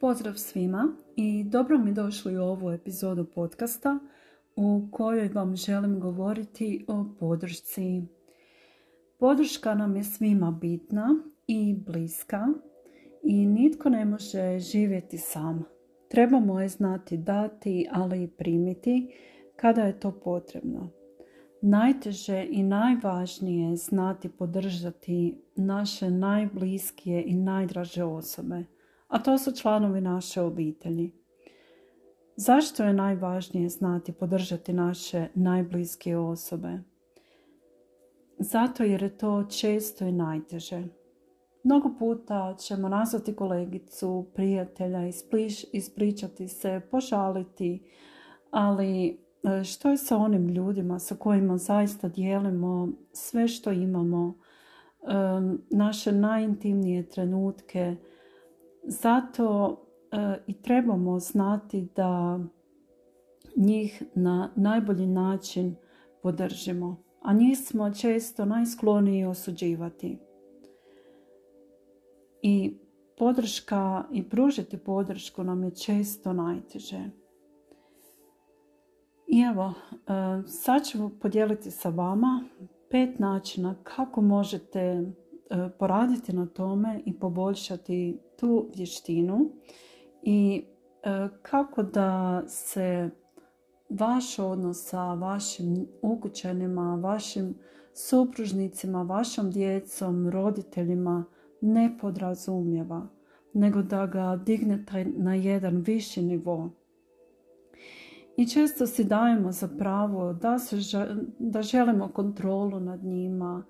Pozdrav 0.00 0.34
svima 0.34 0.88
i 1.16 1.44
dobro 1.44 1.78
mi 1.78 1.92
došli 1.92 2.38
u 2.38 2.42
ovu 2.42 2.70
epizodu 2.70 3.24
podcasta 3.24 3.98
u 4.56 4.88
kojoj 4.92 5.28
vam 5.28 5.56
želim 5.56 6.00
govoriti 6.00 6.84
o 6.88 7.04
podršci. 7.18 8.02
Podrška 9.18 9.74
nam 9.74 9.96
je 9.96 10.04
svima 10.04 10.50
bitna 10.50 11.16
i 11.46 11.74
bliska 11.86 12.48
i 13.22 13.46
nitko 13.46 13.88
ne 13.88 14.04
može 14.04 14.58
živjeti 14.58 15.18
sam. 15.18 15.64
Trebamo 16.08 16.60
je 16.60 16.68
znati 16.68 17.16
dati, 17.16 17.88
ali 17.92 18.22
i 18.22 18.28
primiti 18.28 19.14
kada 19.56 19.82
je 19.82 20.00
to 20.00 20.20
potrebno. 20.24 20.90
Najteže 21.62 22.46
i 22.50 22.62
najvažnije 22.62 23.70
je 23.70 23.76
znati 23.76 24.28
podržati 24.28 25.38
naše 25.56 26.10
najbliskije 26.10 27.24
i 27.26 27.34
najdraže 27.34 28.04
osobe, 28.04 28.64
a 29.10 29.18
to 29.18 29.38
su 29.38 29.52
članovi 29.52 30.00
naše 30.00 30.40
obitelji. 30.40 31.12
Zašto 32.36 32.84
je 32.84 32.92
najvažnije 32.92 33.68
znati 33.68 34.12
podržati 34.12 34.72
naše 34.72 35.28
najbliskije 35.34 36.18
osobe? 36.18 36.78
Zato 38.38 38.84
jer 38.84 39.02
je 39.02 39.18
to 39.18 39.44
često 39.44 40.04
i 40.04 40.12
najteže. 40.12 40.82
Mnogo 41.64 41.90
puta 41.98 42.54
ćemo 42.58 42.88
nazvati 42.88 43.36
kolegicu, 43.36 44.26
prijatelja, 44.34 45.00
ispričati 45.72 46.48
se, 46.48 46.80
požaliti, 46.90 47.82
ali 48.50 49.20
E, 49.42 49.64
što 49.64 49.90
je 49.90 49.96
sa 49.96 50.16
onim 50.16 50.48
ljudima 50.48 50.98
sa 50.98 51.14
kojima 51.14 51.58
zaista 51.58 52.08
dijelimo 52.08 52.88
sve 53.12 53.48
što 53.48 53.72
imamo, 53.72 54.34
e, 55.02 55.06
naše 55.70 56.12
najintimnije 56.12 57.08
trenutke. 57.08 57.96
Zato 58.82 59.76
e, 60.12 60.42
i 60.46 60.62
trebamo 60.62 61.18
znati 61.18 61.88
da 61.96 62.40
njih 63.56 64.02
na 64.14 64.50
najbolji 64.56 65.06
način 65.06 65.76
podržimo, 66.22 67.02
a 67.22 67.32
njih 67.32 67.58
smo 67.58 67.94
često 67.94 68.44
najskloniji 68.44 69.24
osuđivati. 69.24 70.18
I 72.42 72.76
podrška 73.18 74.04
i 74.12 74.28
pružiti 74.28 74.78
podršku 74.78 75.44
nam 75.44 75.64
je 75.64 75.70
često 75.70 76.32
najteže. 76.32 77.10
I 79.26 79.40
evo, 79.40 79.72
e, 79.92 80.02
sad 80.46 80.86
ću 80.86 81.10
podijeliti 81.20 81.70
sa 81.70 81.88
vama 81.88 82.44
pet 82.90 83.18
načina 83.18 83.74
kako 83.82 84.20
možete 84.20 85.12
poraditi 85.78 86.32
na 86.32 86.46
tome 86.46 87.00
i 87.04 87.18
poboljšati 87.18 88.20
tu 88.36 88.70
vještinu 88.76 89.50
i 90.22 90.64
e, 91.02 91.28
kako 91.42 91.82
da 91.82 92.42
se 92.46 93.10
vaš 93.88 94.38
odnos 94.38 94.88
sa 94.88 95.14
vašim 95.14 95.86
ukućenima, 96.02 97.00
vašim 97.02 97.54
supružnicima, 97.94 99.02
vašom 99.02 99.50
djecom, 99.50 100.28
roditeljima 100.28 101.24
ne 101.60 101.98
podrazumijeva, 102.00 103.06
nego 103.52 103.82
da 103.82 104.06
ga 104.06 104.40
dignete 104.46 105.04
na 105.04 105.34
jedan 105.34 105.76
viši 105.76 106.22
nivo. 106.22 106.70
I 108.36 108.48
često 108.48 108.86
si 108.86 109.04
dajemo 109.04 109.52
za 109.52 109.68
pravo 109.78 110.32
da, 110.32 110.58
se, 110.58 110.76
da 111.38 111.62
želimo 111.62 112.08
kontrolu 112.08 112.80
nad 112.80 113.04
njima 113.04 113.64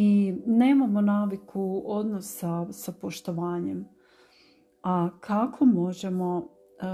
i 0.00 0.34
nemamo 0.46 1.00
naviku 1.00 1.82
odnosa 1.86 2.72
sa 2.72 2.92
poštovanjem. 2.92 3.88
A 4.82 5.10
kako 5.20 5.64
možemo 5.64 6.48
e, 6.48 6.84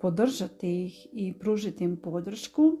podržati 0.00 0.84
ih 0.84 1.06
i 1.12 1.38
pružiti 1.38 1.84
im 1.84 1.96
podršku? 1.96 2.78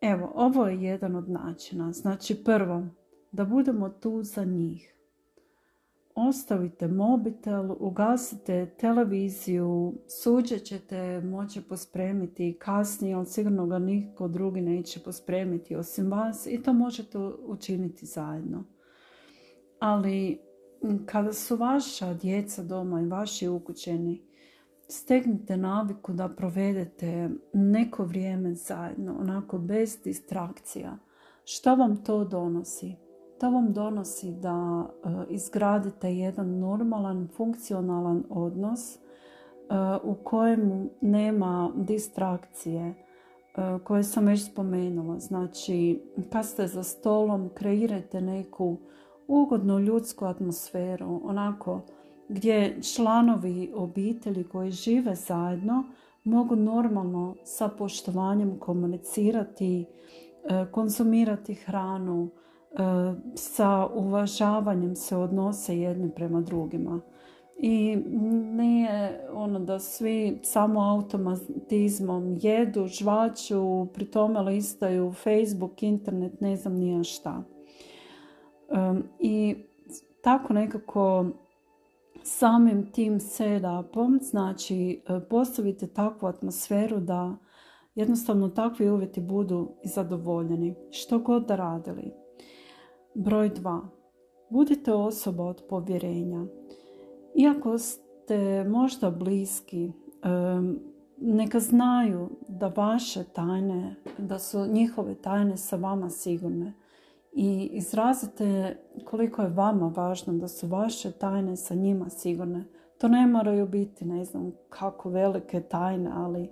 Evo, 0.00 0.32
ovo 0.34 0.66
je 0.66 0.82
jedan 0.82 1.16
od 1.16 1.30
načina. 1.30 1.92
Znači 1.92 2.44
prvo, 2.44 2.86
da 3.32 3.44
budemo 3.44 3.88
tu 3.88 4.22
za 4.22 4.44
njih 4.44 4.94
ostavite 6.14 6.88
mobitel, 6.88 7.76
ugasite 7.80 8.66
televiziju, 8.78 9.94
suđe 10.22 10.58
ćete 10.58 11.20
moći 11.20 11.62
pospremiti 11.62 12.56
kasnije, 12.58 13.14
ali 13.14 13.26
sigurno 13.26 13.66
ga 13.66 13.78
niko 13.78 14.28
drugi 14.28 14.60
neće 14.60 15.00
pospremiti 15.00 15.76
osim 15.76 16.10
vas 16.10 16.46
i 16.46 16.62
to 16.62 16.72
možete 16.72 17.18
učiniti 17.46 18.06
zajedno. 18.06 18.64
Ali 19.78 20.40
kada 21.06 21.32
su 21.32 21.56
vaša 21.56 22.14
djeca 22.14 22.62
doma 22.62 23.00
i 23.00 23.06
vaši 23.06 23.48
ukućeni, 23.48 24.22
stegnite 24.88 25.56
naviku 25.56 26.12
da 26.12 26.28
provedete 26.28 27.30
neko 27.52 28.04
vrijeme 28.04 28.54
zajedno, 28.54 29.16
onako 29.20 29.58
bez 29.58 29.98
distrakcija. 30.04 30.98
Što 31.44 31.74
vam 31.74 32.04
to 32.04 32.24
donosi? 32.24 32.96
To 33.40 33.50
vam 33.50 33.72
donosi 33.72 34.32
da 34.32 34.86
e, 34.88 35.08
izgradite 35.28 36.16
jedan 36.16 36.58
normalan, 36.58 37.28
funkcionalan 37.36 38.24
odnos 38.30 38.96
e, 38.96 38.98
u 40.02 40.14
kojem 40.14 40.90
nema 41.00 41.72
distrakcije 41.74 42.82
e, 42.86 42.94
koje 43.84 44.02
sam 44.02 44.26
već 44.26 44.50
spomenula. 44.50 45.18
Znači, 45.18 46.02
kad 46.32 46.46
ste 46.46 46.66
za 46.66 46.82
stolom, 46.82 47.50
kreirajte 47.54 48.20
neku 48.20 48.76
ugodnu 49.28 49.78
ljudsku 49.78 50.24
atmosferu, 50.24 51.20
onako 51.24 51.80
gdje 52.28 52.82
članovi 52.82 53.72
obitelji 53.74 54.44
koji 54.44 54.70
žive 54.70 55.14
zajedno 55.14 55.84
mogu 56.24 56.56
normalno 56.56 57.34
sa 57.44 57.68
poštovanjem 57.68 58.58
komunicirati, 58.58 59.86
konzumirati 60.70 61.54
hranu, 61.54 62.30
sa 63.34 63.86
uvažavanjem 63.94 64.96
se 64.96 65.16
odnose 65.16 65.78
jedni 65.78 66.10
prema 66.14 66.40
drugima. 66.40 67.00
I 67.62 67.96
nije 68.54 69.26
ono 69.32 69.60
da 69.60 69.78
svi 69.78 70.38
samo 70.42 70.80
automatizmom 70.80 72.36
jedu, 72.40 72.86
žvaću, 72.86 73.86
pri 73.94 74.04
tome 74.04 74.40
listaju 74.40 75.12
Facebook, 75.12 75.82
internet, 75.82 76.40
ne 76.40 76.56
znam 76.56 76.74
nija 76.74 77.04
šta. 77.04 77.42
I 79.18 79.56
tako 80.22 80.52
nekako 80.52 81.26
samim 82.22 82.92
tim 82.92 83.20
setupom, 83.20 84.18
znači 84.22 85.02
e, 85.08 85.20
postavite 85.30 85.86
takvu 85.86 86.26
atmosferu 86.26 87.00
da 87.00 87.36
jednostavno 87.94 88.48
takvi 88.48 88.90
uvjeti 88.90 89.20
budu 89.20 89.68
zadovoljeni, 89.84 90.74
što 90.90 91.18
god 91.18 91.46
da 91.46 91.56
radili. 91.56 92.19
Broj 93.14 93.50
2. 93.50 93.80
Budite 94.50 94.92
osoba 94.92 95.44
od 95.44 95.62
povjerenja. 95.68 96.44
Iako 97.34 97.78
ste 97.78 98.64
možda 98.64 99.10
bliski, 99.10 99.92
neka 101.20 101.60
znaju 101.60 102.28
da 102.48 102.72
vaše 102.76 103.24
tajne, 103.24 103.94
da 104.18 104.38
su 104.38 104.66
njihove 104.66 105.14
tajne 105.14 105.56
sa 105.56 105.76
vama 105.76 106.10
sigurne. 106.10 106.72
I 107.32 107.70
izrazite 107.72 108.76
koliko 109.04 109.42
je 109.42 109.48
vama 109.48 109.92
važno 109.96 110.32
da 110.32 110.48
su 110.48 110.66
vaše 110.66 111.12
tajne 111.12 111.56
sa 111.56 111.74
njima 111.74 112.10
sigurne. 112.10 112.64
To 112.98 113.08
ne 113.08 113.26
moraju 113.26 113.66
biti, 113.66 114.04
ne 114.04 114.24
znam 114.24 114.52
kako 114.68 115.10
velike 115.10 115.60
tajne, 115.60 116.10
ali 116.14 116.50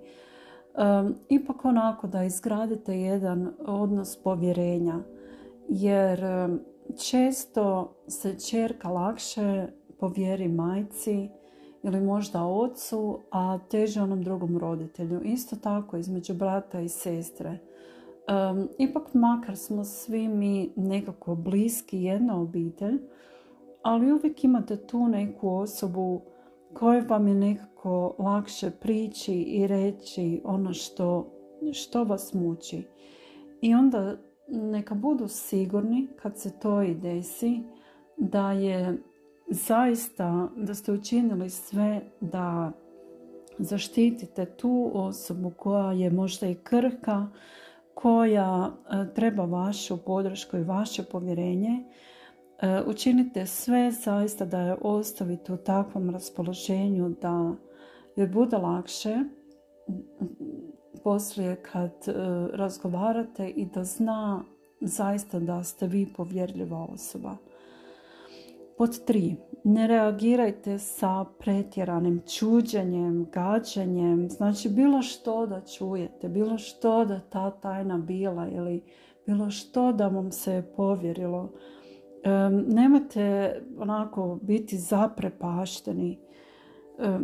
ipak 1.29 1.65
onako 1.65 2.07
da 2.07 2.23
izgradite 2.23 2.99
jedan 2.99 3.53
odnos 3.65 4.23
povjerenja 4.23 4.99
jer 5.69 6.21
često 7.09 7.95
se 8.07 8.39
čerka 8.39 8.89
lakše 8.89 9.67
povjeri 9.99 10.47
majci 10.47 11.29
ili 11.83 12.01
možda 12.01 12.45
ocu, 12.45 13.19
a 13.31 13.59
teže 13.69 14.01
onom 14.01 14.23
drugom 14.23 14.57
roditelju. 14.57 15.21
Isto 15.23 15.55
tako 15.55 15.97
između 15.97 16.33
brata 16.33 16.79
i 16.81 16.89
sestre. 16.89 17.57
ipak 18.77 19.13
makar 19.13 19.57
smo 19.57 19.83
svi 19.83 20.27
mi 20.27 20.73
nekako 20.75 21.35
bliski, 21.35 22.03
jedna 22.03 22.41
obitelj, 22.41 22.99
ali 23.81 24.11
uvijek 24.11 24.43
imate 24.43 24.87
tu 24.87 25.07
neku 25.07 25.49
osobu 25.49 26.21
koju 26.73 27.03
vam 27.09 27.27
je 27.27 27.33
nekako 27.33 28.15
lakše 28.19 28.71
prići 28.71 29.33
i 29.33 29.67
reći 29.67 30.41
ono 30.45 30.73
što, 30.73 31.31
što 31.73 32.03
vas 32.03 32.33
muči. 32.33 32.83
I 33.61 33.75
onda 33.75 34.17
neka 34.51 34.95
budu 34.95 35.27
sigurni 35.27 36.07
kad 36.21 36.39
se 36.39 36.59
to 36.59 36.81
i 36.81 36.95
desi 36.95 37.63
da 38.17 38.51
je 38.51 38.97
zaista 39.49 40.49
da 40.55 40.75
ste 40.75 40.91
učinili 40.91 41.49
sve 41.49 42.01
da 42.21 42.71
zaštitite 43.57 44.45
tu 44.45 44.91
osobu 44.93 45.51
koja 45.57 45.91
je 45.91 46.11
možda 46.11 46.47
i 46.47 46.55
krhka, 46.55 47.27
koja 47.93 48.71
e, 48.91 49.13
treba 49.13 49.45
vašu 49.45 49.97
podršku 49.97 50.57
i 50.57 50.63
vaše 50.63 51.03
povjerenje. 51.03 51.83
E, 52.61 52.81
učinite 52.85 53.45
sve 53.45 53.91
zaista 53.91 54.45
da 54.45 54.59
je 54.59 54.77
ostavite 54.81 55.53
u 55.53 55.57
takvom 55.57 56.09
raspoloženju 56.09 57.15
da 57.21 57.51
joj 58.15 58.27
bude 58.27 58.57
lakše 58.57 59.17
poslije 61.03 61.55
kad 61.55 61.91
e, 62.07 62.13
razgovarate 62.53 63.49
i 63.49 63.65
da 63.65 63.83
zna 63.83 64.43
zaista 64.81 65.39
da 65.39 65.63
ste 65.63 65.87
vi 65.87 66.13
povjerljiva 66.17 66.87
osoba. 66.93 67.37
Pod 68.77 69.05
tri, 69.05 69.35
ne 69.63 69.87
reagirajte 69.87 70.79
sa 70.79 71.25
pretjeranim 71.39 72.21
čuđenjem, 72.37 73.27
gađanjem, 73.33 74.29
znači 74.29 74.69
bilo 74.69 75.01
što 75.01 75.45
da 75.45 75.61
čujete, 75.61 76.29
bilo 76.29 76.57
što 76.57 77.05
da 77.05 77.19
ta 77.19 77.51
tajna 77.51 77.97
bila 77.97 78.47
ili 78.47 78.83
bilo 79.25 79.49
što 79.49 79.91
da 79.91 80.07
vam 80.07 80.31
se 80.31 80.63
povjerilo. 80.75 81.49
nemojte 82.67 83.55
onako 83.79 84.39
biti 84.41 84.77
zaprepašteni. 84.77 86.19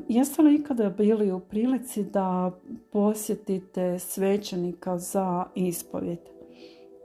Jeste 0.08 0.42
li 0.42 0.56
ikada 0.56 0.90
bili 0.90 1.32
u 1.32 1.40
prilici 1.40 2.04
da 2.04 2.52
posjetite 2.92 4.00
svećenika 4.00 4.98
za 4.98 5.46
ispovjet? 5.56 6.20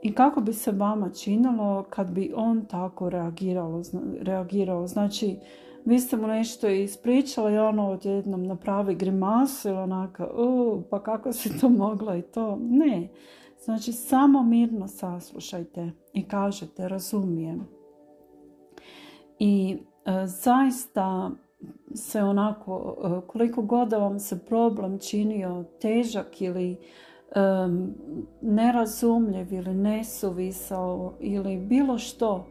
I 0.01 0.13
kako 0.13 0.41
bi 0.41 0.53
se 0.53 0.71
vama 0.71 1.09
činilo 1.09 1.85
kad 1.89 2.11
bi 2.11 2.33
on 2.35 2.65
tako 2.65 3.09
reagirao? 3.09 3.81
reagirao? 4.21 4.87
Znači, 4.87 5.37
vi 5.85 5.99
ste 5.99 6.17
mu 6.17 6.27
nešto 6.27 6.69
ispričali 6.69 7.57
ono 7.57 7.89
odjednom 7.89 8.43
napravi 8.43 8.95
grimasu 8.95 9.69
ili 9.69 9.77
onako, 9.77 10.83
pa 10.89 11.03
kako 11.03 11.33
se 11.33 11.59
to 11.59 11.69
moglo 11.69 12.15
i 12.15 12.21
to? 12.21 12.57
Ne. 12.61 13.09
Znači, 13.63 13.91
samo 13.93 14.43
mirno 14.43 14.87
saslušajte 14.87 15.91
i 16.13 16.27
kažete, 16.27 16.87
razumijem. 16.87 17.67
I 19.39 19.77
e, 20.05 20.25
zaista 20.25 21.31
se 21.93 22.23
onako, 22.23 22.95
e, 23.03 23.27
koliko 23.27 23.61
god 23.61 23.89
da 23.89 23.97
vam 23.97 24.19
se 24.19 24.39
problem 24.45 24.99
činio 24.99 25.65
težak 25.81 26.41
ili 26.41 26.77
nerazumljiv 28.41 29.53
ili 29.53 29.73
nesuvisao 29.73 31.13
ili 31.19 31.57
bilo 31.57 31.97
što, 31.97 32.47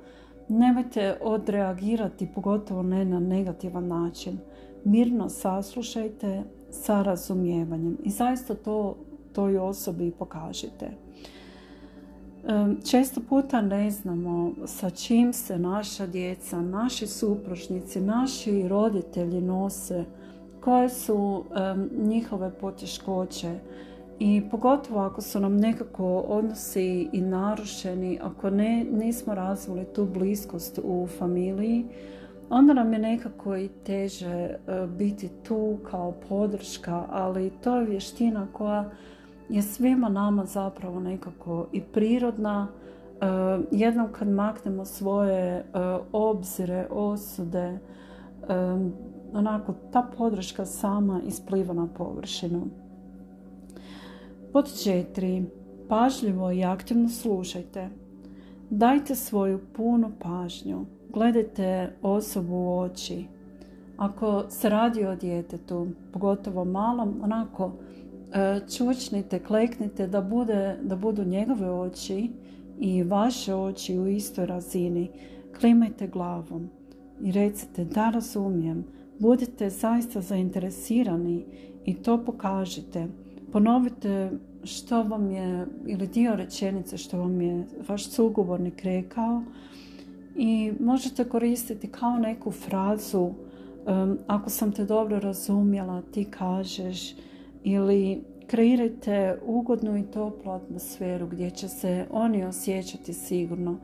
nemojte 0.48 1.18
odreagirati, 1.22 2.32
pogotovo 2.34 2.82
ne 2.82 3.04
na 3.04 3.20
negativan 3.20 3.86
način. 3.86 4.38
Mirno 4.84 5.28
saslušajte 5.28 6.42
sa 6.70 7.02
razumijevanjem 7.02 7.98
i 8.04 8.10
zaista 8.10 8.54
to 8.54 8.96
toj 9.32 9.58
osobi 9.58 10.12
pokažite. 10.18 10.90
Često 12.90 13.20
puta 13.28 13.60
ne 13.60 13.90
znamo 13.90 14.52
sa 14.66 14.90
čim 14.90 15.32
se 15.32 15.58
naša 15.58 16.06
djeca, 16.06 16.60
naši 16.60 17.06
supružnici, 17.06 18.00
naši 18.00 18.68
roditelji 18.68 19.40
nose, 19.40 20.04
koje 20.60 20.88
su 20.88 21.44
njihove 21.92 22.50
poteškoće, 22.60 23.58
i 24.20 24.42
pogotovo 24.50 25.00
ako 25.00 25.20
su 25.20 25.40
nam 25.40 25.56
nekako 25.56 26.18
odnosi 26.18 27.08
i 27.12 27.20
narušeni, 27.20 28.18
ako 28.22 28.50
ne, 28.50 28.86
nismo 28.92 29.34
razvili 29.34 29.84
tu 29.94 30.04
bliskost 30.04 30.80
u 30.84 31.06
familiji, 31.18 31.84
onda 32.50 32.74
nam 32.74 32.92
je 32.92 32.98
nekako 32.98 33.56
i 33.56 33.68
teže 33.68 34.26
e, 34.28 34.56
biti 34.98 35.28
tu 35.48 35.78
kao 35.90 36.12
podrška, 36.28 37.04
ali 37.10 37.52
to 37.64 37.76
je 37.76 37.86
vještina 37.86 38.46
koja 38.52 38.90
je 39.50 39.62
svima 39.62 40.08
nama 40.08 40.44
zapravo 40.44 41.00
nekako 41.00 41.66
i 41.72 41.80
prirodna. 41.80 42.68
E, 42.68 43.26
jednom 43.70 44.08
kad 44.12 44.28
maknemo 44.28 44.84
svoje 44.84 45.56
e, 45.56 45.64
obzire, 46.12 46.86
osude, 46.90 47.78
onako 49.32 49.74
ta 49.92 50.10
podrška 50.18 50.66
sama 50.66 51.20
ispliva 51.26 51.74
na 51.74 51.88
površinu. 51.96 52.66
Pod 54.52 54.82
četiri. 54.82 55.44
Pažljivo 55.88 56.50
i 56.50 56.64
aktivno 56.64 57.08
slušajte. 57.08 57.88
Dajte 58.70 59.14
svoju 59.14 59.60
punu 59.76 60.12
pažnju. 60.22 60.84
Gledajte 61.12 61.92
osobu 62.02 62.54
u 62.56 62.78
oči. 62.78 63.24
Ako 63.96 64.44
se 64.48 64.68
radi 64.68 65.06
o 65.06 65.16
djetetu, 65.16 65.86
pogotovo 66.12 66.64
malom, 66.64 67.20
onako 67.22 67.64
e, 67.64 68.09
čučnite, 68.76 69.38
kleknite 69.38 70.06
da, 70.06 70.20
bude, 70.20 70.76
da 70.82 70.96
budu 70.96 71.24
njegove 71.24 71.70
oči 71.70 72.30
i 72.78 73.02
vaše 73.02 73.54
oči 73.54 73.98
u 73.98 74.08
istoj 74.08 74.46
razini. 74.46 75.10
Klimajte 75.60 76.06
glavom 76.06 76.70
i 77.22 77.32
recite 77.32 77.84
da 77.84 78.10
razumijem. 78.10 78.84
Budite 79.18 79.70
zaista 79.70 80.20
zainteresirani 80.20 81.44
i 81.84 81.94
to 81.94 82.24
pokažite 82.24 83.08
ponovite 83.52 84.30
što 84.64 85.02
vam 85.02 85.30
je, 85.30 85.66
ili 85.86 86.06
dio 86.06 86.36
rečenice 86.36 86.98
što 86.98 87.18
vam 87.18 87.40
je 87.40 87.66
vaš 87.88 88.10
sugovornik 88.10 88.82
rekao 88.82 89.42
i 90.36 90.72
možete 90.80 91.24
koristiti 91.24 91.88
kao 91.88 92.18
neku 92.18 92.50
frazu 92.50 93.20
um, 93.20 94.18
ako 94.26 94.50
sam 94.50 94.72
te 94.72 94.84
dobro 94.84 95.18
razumjela, 95.18 96.02
ti 96.02 96.24
kažeš 96.24 97.14
ili 97.64 98.24
kreirajte 98.46 99.38
ugodnu 99.46 99.96
i 99.96 100.02
toplu 100.02 100.52
atmosferu 100.52 101.26
gdje 101.26 101.50
će 101.50 101.68
se 101.68 102.06
oni 102.10 102.44
osjećati 102.44 103.12
sigurno. 103.12 103.78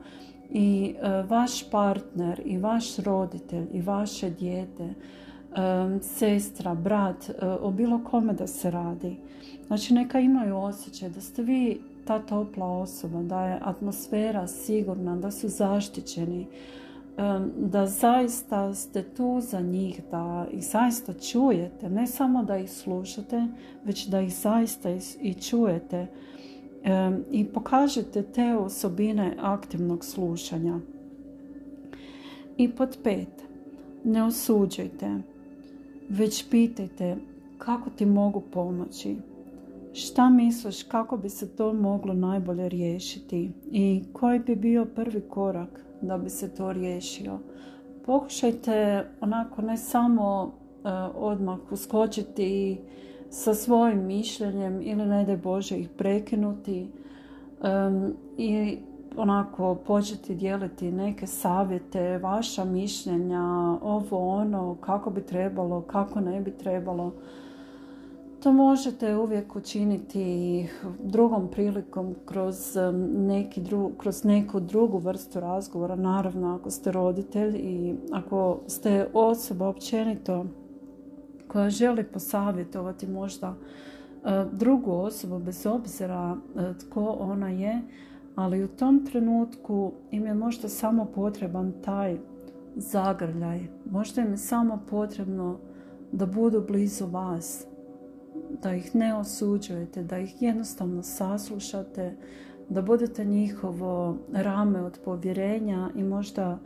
I 0.49 0.95
uh, 0.95 1.29
vaš 1.29 1.69
partner 1.69 2.41
i 2.45 2.57
vaš 2.57 2.97
roditelj 2.97 3.67
i 3.73 3.81
vaše 3.81 4.29
dijete 4.29 4.83
um, 4.83 5.99
sestra, 6.01 6.75
brat, 6.75 7.29
uh, 7.29 7.35
o 7.61 7.71
bilo 7.71 8.01
kome 8.03 8.33
da 8.33 8.47
se 8.47 8.71
radi. 8.71 9.17
Znači 9.67 9.93
neka 9.93 10.19
imaju 10.19 10.57
osjećaj 10.57 11.09
da 11.09 11.21
ste 11.21 11.43
vi 11.43 11.81
ta 12.05 12.19
topla 12.19 12.67
osoba, 12.67 13.21
da 13.21 13.45
je 13.45 13.59
atmosfera 13.61 14.47
sigurna, 14.47 15.15
da 15.15 15.31
su 15.31 15.47
zaštićeni, 15.47 16.47
da 17.57 17.87
zaista 17.87 18.73
ste 18.73 19.03
tu 19.03 19.41
za 19.41 19.61
njih, 19.61 20.01
da 20.11 20.47
ih 20.51 20.65
zaista 20.65 21.13
čujete, 21.13 21.89
ne 21.89 22.07
samo 22.07 22.43
da 22.43 22.57
ih 22.57 22.71
slušate, 22.71 23.47
već 23.85 24.07
da 24.07 24.21
ih 24.21 24.35
zaista 24.35 24.89
i 25.21 25.33
čujete 25.33 26.07
i 27.31 27.45
pokažete 27.45 28.23
te 28.23 28.55
osobine 28.55 29.35
aktivnog 29.39 30.05
slušanja. 30.05 30.79
I 32.57 32.69
pod 32.69 32.97
pet, 33.03 33.47
ne 34.03 34.23
osuđujte, 34.23 35.17
već 36.09 36.49
pitajte 36.49 37.17
kako 37.57 37.89
ti 37.89 38.05
mogu 38.05 38.41
pomoći. 38.41 39.15
Šta 39.93 40.29
misliš 40.29 40.83
kako 40.83 41.17
bi 41.17 41.29
se 41.29 41.55
to 41.55 41.73
moglo 41.73 42.13
najbolje 42.13 42.69
riješiti 42.69 43.51
i 43.71 44.03
koji 44.13 44.39
bi 44.39 44.55
bio 44.55 44.85
prvi 44.85 45.21
korak 45.21 45.86
da 46.01 46.17
bi 46.17 46.29
se 46.29 46.55
to 46.55 46.73
riješio? 46.73 47.39
Pokušajte 48.05 49.05
onako 49.21 49.61
ne 49.61 49.77
samo 49.77 50.43
uh, 50.43 50.91
odmah 51.15 51.59
uskočiti 51.71 52.77
sa 53.29 53.53
svojim 53.53 54.05
mišljenjem 54.05 54.81
ili 54.81 55.05
ne 55.05 55.25
daj 55.25 55.37
Bože 55.37 55.77
ih 55.77 55.89
prekinuti 55.89 56.87
um, 57.63 58.13
i 58.37 58.77
onako 59.17 59.75
početi 59.75 60.35
dijeliti 60.35 60.91
neke 60.91 61.27
savjete, 61.27 62.17
vaša 62.17 62.65
mišljenja, 62.65 63.43
ovo 63.81 64.29
ono, 64.29 64.75
kako 64.81 65.09
bi 65.09 65.21
trebalo, 65.21 65.81
kako 65.81 66.19
ne 66.19 66.41
bi 66.41 66.51
trebalo. 66.51 67.13
To 68.39 68.53
možete 68.53 69.17
uvijek 69.17 69.55
učiniti 69.55 70.67
drugom 71.03 71.47
prilikom 71.51 72.15
kroz, 72.25 72.77
neki 73.15 73.61
kroz 73.97 74.23
neku 74.23 74.59
drugu 74.59 74.97
vrstu 74.97 75.39
razgovora, 75.39 75.95
naravno 75.95 76.55
ako 76.55 76.69
ste 76.69 76.91
roditelj 76.91 77.55
i 77.55 77.95
ako 78.11 78.59
ste 78.67 79.07
osoba 79.13 79.67
općenito 79.67 80.45
koja 81.47 81.69
želi 81.69 82.03
posavjetovati 82.03 83.07
možda 83.07 83.55
e, 84.25 84.45
drugu 84.51 84.91
osobu 84.91 85.39
bez 85.39 85.65
obzira 85.65 86.37
e, 86.55 86.73
tko 86.77 87.17
ona 87.19 87.49
je, 87.49 87.81
ali 88.35 88.63
u 88.63 88.67
tom 88.67 89.05
trenutku 89.05 89.91
im 90.11 90.25
je 90.25 90.33
možda 90.33 90.69
samo 90.69 91.05
potreban 91.05 91.73
taj 91.85 92.17
zagrljaj. 92.75 93.67
Možda 93.91 94.21
im 94.21 94.31
je 94.31 94.37
samo 94.37 94.79
potrebno 94.89 95.57
da 96.11 96.25
budu 96.25 96.63
blizu 96.67 97.05
vas, 97.05 97.67
da 98.63 98.73
ih 98.73 98.95
ne 98.95 99.15
osuđujete, 99.15 100.03
da 100.03 100.17
ih 100.17 100.41
jednostavno 100.41 101.03
saslušate, 101.03 102.15
da 102.69 102.81
budete 102.81 103.25
njihovo 103.25 104.17
rame 104.33 104.81
od 104.81 104.99
povjerenja 105.05 105.89
i 105.95 106.03
možda 106.03 106.59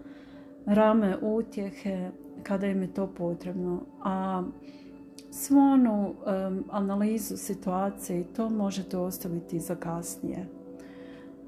rame 0.65 1.17
utjehe 1.21 2.09
kada 2.43 2.67
im 2.67 2.81
je 2.81 2.93
to 2.93 3.07
potrebno. 3.07 3.81
A 4.03 4.43
svu 5.31 5.57
onu 5.57 6.15
analizu 6.69 7.37
situacije 7.37 8.21
i 8.21 8.23
to 8.23 8.49
možete 8.49 8.97
ostaviti 8.97 9.59
za 9.59 9.75
kasnije. 9.75 10.47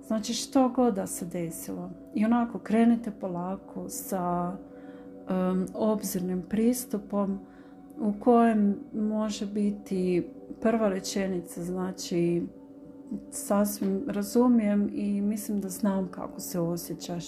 Znači 0.08 0.34
što 0.34 0.70
god 0.70 0.96
da 0.96 1.08
se 1.08 1.26
desilo. 1.26 1.90
I 2.14 2.26
onako 2.26 2.60
krenite 2.60 3.12
polako 3.12 3.90
sa 3.90 4.56
obzirnim 5.74 6.42
pristupom 6.50 7.40
u 8.00 8.14
kojem 8.20 8.80
može 8.94 9.46
biti 9.46 10.28
prva 10.62 10.90
rečenica, 10.90 11.64
znači 11.64 12.44
sasvim 13.32 14.04
razumijem 14.08 14.90
i 14.94 15.22
mislim 15.22 15.62
da 15.62 15.70
znam 15.70 16.08
kako 16.12 16.40
se 16.40 16.60
osjećaš 16.60 17.26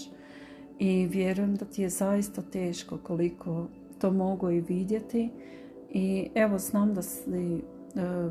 i 0.79 1.07
vjerujem 1.07 1.55
da 1.55 1.65
ti 1.65 1.81
je 1.81 1.89
zaista 1.89 2.41
teško 2.41 2.97
koliko 2.97 3.67
to 3.99 4.11
mogu 4.11 4.51
i 4.51 4.61
vidjeti 4.61 5.29
i 5.89 6.29
evo 6.35 6.57
znam 6.57 6.93
da 6.93 7.01
si, 7.01 7.61
e, 7.95 8.29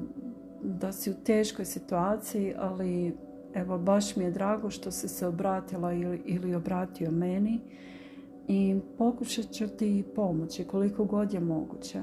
da 0.62 0.92
si 0.92 1.10
u 1.10 1.14
teškoj 1.24 1.64
situaciji, 1.64 2.54
ali 2.58 3.14
evo 3.54 3.78
baš 3.78 4.16
mi 4.16 4.24
je 4.24 4.30
drago 4.30 4.70
što 4.70 4.90
si 4.90 5.08
se 5.08 5.26
obratila 5.26 5.92
ili, 5.92 6.22
ili 6.24 6.54
obratio 6.54 7.10
meni 7.10 7.60
i 8.48 8.80
pokušat 8.98 9.50
ću 9.50 9.68
ti 9.68 10.04
pomoći 10.14 10.64
koliko 10.64 11.04
god 11.04 11.32
je 11.32 11.40
moguće. 11.40 12.02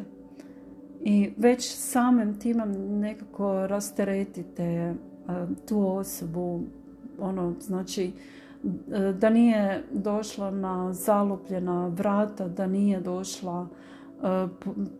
I 1.03 1.33
već 1.37 1.75
samim 1.75 2.39
timom 2.39 2.71
nekako 2.99 3.67
rasteretite 3.67 4.95
tu 5.67 5.87
osobu, 5.87 6.61
ono, 7.19 7.55
znači, 7.59 8.11
da 9.19 9.29
nije 9.29 9.83
došla 9.91 10.51
na 10.51 10.93
zalupljena 10.93 11.87
vrata, 11.87 12.47
da 12.47 12.67
nije 12.67 12.99
došla 12.99 13.67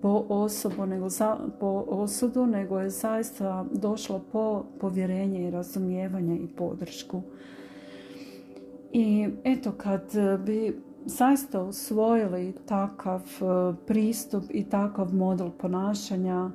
po 0.02 0.26
osobu, 0.30 0.86
nego 0.86 1.10
za, 1.10 1.38
po 1.60 1.86
osudu, 1.88 2.46
nego 2.46 2.80
je 2.80 2.90
zaista 2.90 3.66
došla 3.72 4.20
po 4.32 4.66
povjerenje 4.80 5.48
i 5.48 5.52
razumijevanje 5.52 6.38
i 6.38 6.48
podršku. 6.48 7.22
I 8.92 9.30
eto, 9.44 9.72
kad 9.72 10.04
bi 10.46 10.82
zaista 11.06 11.64
usvojili 11.64 12.54
takav 12.66 13.22
pristup 13.88 14.44
i 14.50 14.64
takav 14.64 15.14
model 15.14 15.50
ponašanja, 15.50 16.52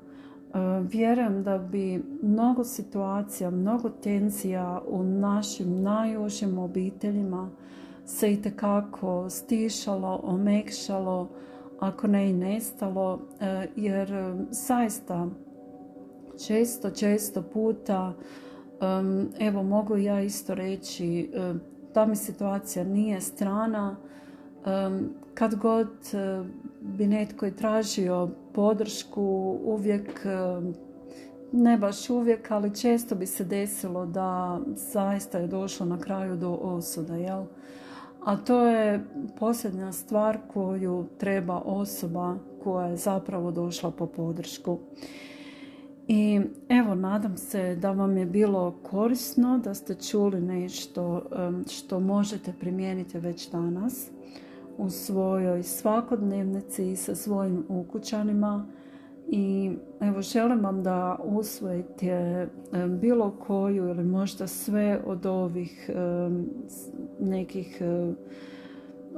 E, 0.57 0.81
vjerujem 0.91 1.43
da 1.43 1.59
bi 1.59 2.05
mnogo 2.23 2.65
situacija, 2.65 3.51
mnogo 3.51 3.89
tenzija 3.89 4.83
u 4.89 5.03
našim 5.03 5.83
najužim 5.83 6.59
obiteljima 6.59 7.51
se 8.05 8.33
i 8.33 8.43
tekako 8.43 9.31
stišalo, 9.31 10.21
omekšalo, 10.25 11.29
ako 11.81 12.07
ne 12.07 12.31
i 12.31 12.33
nestalo, 12.33 13.21
e, 13.41 13.67
jer 13.77 14.13
e, 14.13 14.35
zaista 14.51 15.27
često, 16.47 16.91
često 16.91 17.43
puta, 17.43 18.13
evo 19.39 19.63
mogu 19.63 19.97
ja 19.97 20.21
isto 20.21 20.55
reći, 20.55 21.31
ta 21.93 22.07
mi 22.07 22.17
situacija 22.17 22.85
nije 22.85 23.21
strana, 23.21 23.97
kad 25.35 25.55
god 25.55 25.89
bi 26.81 27.07
netko 27.07 27.47
i 27.47 27.57
tražio 27.57 28.31
podršku 28.53 29.59
uvijek, 29.65 30.27
ne 31.53 31.79
baš 31.79 32.11
uvijek, 32.11 32.51
ali 32.51 32.75
često 32.75 33.15
bi 33.15 33.27
se 33.27 33.45
desilo 33.45 34.07
da 34.07 34.61
zaista 34.75 35.39
je 35.39 35.47
došlo 35.47 35.87
na 35.87 35.99
kraju 35.99 36.37
do 36.37 36.59
osuda, 36.63 37.15
jel? 37.15 37.45
A 38.25 38.37
to 38.37 38.67
je 38.67 39.05
posljednja 39.39 39.93
stvar 39.93 40.39
koju 40.53 41.07
treba 41.19 41.61
osoba 41.65 42.37
koja 42.65 42.87
je 42.87 42.97
zapravo 42.97 43.51
došla 43.51 43.91
po 43.91 44.07
podršku. 44.07 44.79
I 46.09 46.41
evo, 46.69 46.95
nadam 46.95 47.37
se 47.37 47.77
da 47.77 47.91
vam 47.91 48.17
je 48.17 48.27
bilo 48.27 48.75
korisno, 48.83 49.59
da 49.59 49.75
ste 49.75 49.95
čuli 49.95 50.41
nešto 50.41 51.23
što 51.71 52.01
možete 52.01 52.53
primijeniti 52.61 53.19
već 53.19 53.51
danas 53.51 54.11
u 54.79 54.91
svojoj 54.91 55.63
svakodnevnici 55.63 56.97
sa 56.97 57.15
svojim 57.15 57.65
ukućanima 57.69 58.67
i 59.29 59.77
evo 60.01 60.23
želim 60.23 60.61
vam 60.61 60.83
da 60.83 61.19
usvojite 61.25 62.49
bilo 63.01 63.31
koju 63.31 63.89
ili 63.89 64.05
možda 64.05 64.47
sve 64.47 65.01
od 65.07 65.27
ovih 65.27 65.91
nekih 67.21 67.83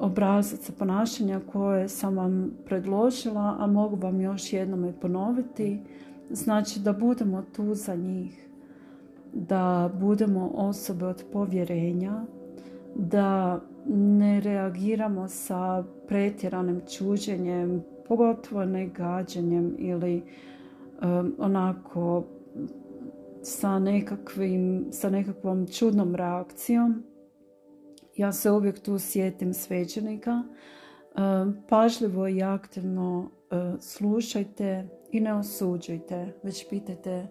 obrazaca 0.00 0.73
ponašanja 0.79 1.41
koje 1.53 1.88
sam 1.88 2.17
vam 2.17 2.50
predložila, 2.67 3.57
a 3.59 3.67
mogu 3.67 3.97
vam 3.97 4.21
još 4.21 4.53
jednom 4.53 4.85
i 4.85 4.93
ponoviti. 4.93 5.81
Znači 6.31 6.81
da 6.81 6.93
budemo 6.93 7.43
tu 7.57 7.75
za 7.75 7.95
njih, 7.95 8.49
da 9.33 9.91
budemo 10.00 10.50
osobe 10.55 11.07
od 11.07 11.25
povjerenja, 11.33 12.25
da 12.95 13.61
ne 13.87 14.40
reagiramo 14.40 15.28
sa 15.28 15.85
pretjeranim 16.09 16.80
čuđenjem, 16.97 17.85
pogotovo 18.09 18.64
ne 18.64 18.87
gađanjem 18.87 19.76
ili 19.78 20.23
onako 21.38 22.25
sa, 23.42 23.78
nekakvim, 23.78 24.87
sa 24.90 25.11
nekakvom 25.11 25.66
čudnom 25.66 26.14
reakcijom. 26.14 27.02
Ja 28.16 28.33
se 28.33 28.50
uvijek 28.50 28.80
tu 28.80 28.99
sjetim 28.99 29.54
svećenika. 29.54 30.42
pažljivo 31.68 32.28
i 32.28 32.42
aktivno 32.42 33.30
slušajte 33.80 34.88
i 35.11 35.21
ne 35.21 35.35
osuđujte, 35.35 36.33
već 36.42 36.68
pitajte 36.68 37.26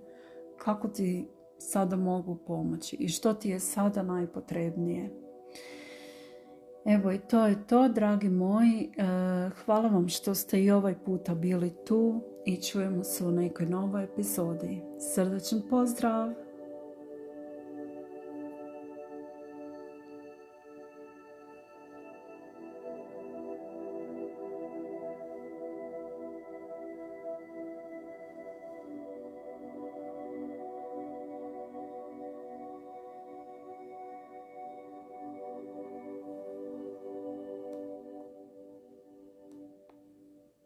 kako 0.57 0.87
ti 0.87 1.27
sada 1.57 1.95
mogu 1.95 2.35
pomoći 2.35 2.95
i 2.95 3.09
što 3.09 3.33
ti 3.33 3.49
je 3.49 3.59
sada 3.59 4.03
najpotrebnije. 4.03 5.26
Evo 6.87 7.11
i 7.11 7.17
to 7.17 7.45
je 7.45 7.67
to, 7.67 7.87
dragi 7.87 8.29
moji. 8.29 8.89
E, 8.97 9.03
hvala 9.65 9.89
vam 9.89 10.09
što 10.09 10.35
ste 10.35 10.63
i 10.63 10.71
ovaj 10.71 10.95
puta 11.05 11.35
bili 11.35 11.73
tu 11.85 12.21
i 12.45 12.61
čujemo 12.61 13.03
se 13.03 13.25
u 13.25 13.31
nekoj 13.31 13.65
novoj 13.65 14.03
epizodi. 14.03 14.81
Srdečan 15.15 15.61
pozdrav! 15.69 16.46